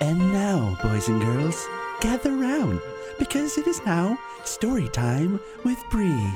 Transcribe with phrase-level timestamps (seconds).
[0.00, 1.66] And now, boys and girls,
[2.00, 2.80] gather round
[3.18, 6.30] because it is now story time with Bree.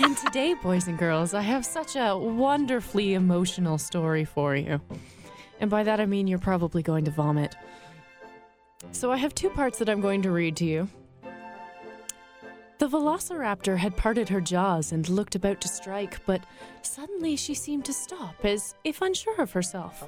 [0.00, 4.80] And today, boys and girls, I have such a wonderfully emotional story for you.
[5.60, 7.54] And by that I mean you're probably going to vomit.
[8.92, 10.88] So I have two parts that I'm going to read to you.
[12.78, 16.44] The velociraptor had parted her jaws and looked about to strike, but
[16.82, 20.04] suddenly she seemed to stop, as if unsure of herself.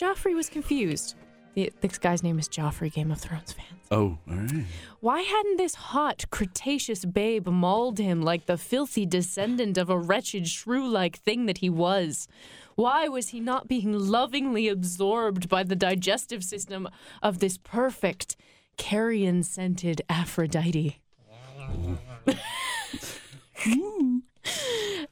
[0.00, 1.14] Joffrey was confused.
[1.54, 3.86] The, this guy's name is Joffrey, Game of Thrones fans.
[3.90, 4.64] Oh, all right.
[5.00, 10.48] Why hadn't this hot, Cretaceous babe mauled him like the filthy descendant of a wretched
[10.48, 12.28] shrew like thing that he was?
[12.76, 16.88] Why was he not being lovingly absorbed by the digestive system
[17.22, 18.36] of this perfect,
[18.78, 21.00] carrion scented Aphrodite?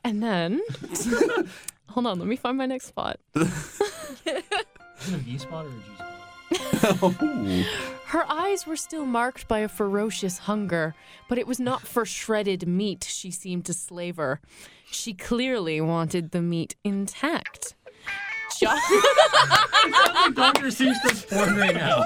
[0.05, 0.62] and then,
[1.88, 3.20] hold on, let me find my next spot.
[5.08, 7.14] Is it a V spot or a G spot?
[8.08, 10.95] Her eyes were still marked by a ferocious hunger,
[11.28, 14.40] but it was not for shredded meat she seemed to slaver.
[14.90, 17.74] She clearly wanted the meat intact.
[18.60, 18.66] Jo-
[20.34, 20.66] Dr.
[20.66, 22.02] Seuss this porn right now.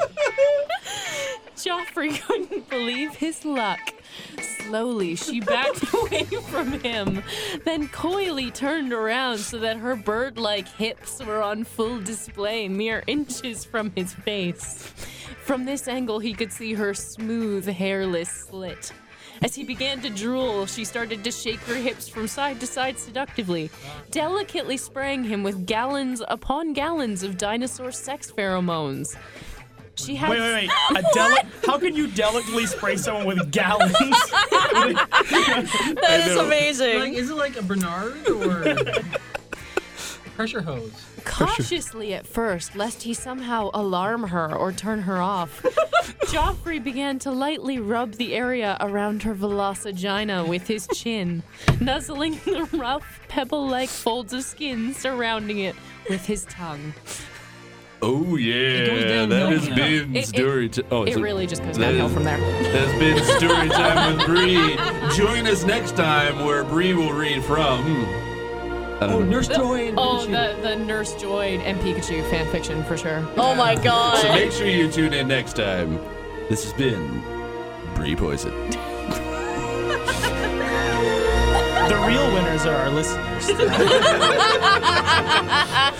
[1.56, 3.81] Joffrey couldn't believe his luck.
[4.73, 7.23] Slowly, she backed away from him,
[7.67, 13.05] then coyly turned around so that her bird like hips were on full display, mere
[13.06, 14.84] inches from his face.
[15.45, 18.95] From this angle, he could see her smooth, hairless slit.
[19.43, 22.98] As he began to drool, she started to shake her hips from side to side
[22.98, 23.70] seductively,
[24.11, 29.17] delicately spraying him with gallons upon gallons of dinosaur sex pheromones.
[29.97, 30.71] She had Wait, wait, wait.
[30.98, 33.95] A deli- How can you delicately spray someone with gallons?
[34.73, 36.99] That is amazing.
[36.99, 38.75] Like, is it like a Bernard or
[40.37, 40.91] pressure hose?
[41.25, 45.62] Cautiously at first, lest he somehow alarm her or turn her off,
[46.27, 51.43] Joffrey began to lightly rub the area around her velocigina with his chin,
[51.81, 55.77] nuzzling the rough, pebble like folds of skin surrounding it
[56.09, 56.93] with his tongue.
[58.05, 60.85] Oh yeah, downhill that has from been It- it- story time.
[60.91, 62.39] Oh, It so really just goes that downhill is- from there.
[62.39, 64.77] That's been story time with Bree.
[65.17, 67.83] Join us next time where Bree will read from.
[67.85, 68.05] Hmm,
[69.05, 69.21] oh, know.
[69.21, 70.31] Nurse Joy and Oh, Pikachu.
[70.63, 73.25] the, the Nurse Joy and Pikachu fanfiction for sure.
[73.37, 74.19] Oh my god.
[74.19, 76.01] So make sure you tune in next time.
[76.49, 77.23] This has been
[77.95, 78.51] Bree Poison.
[81.89, 83.47] the real winners are our listeners.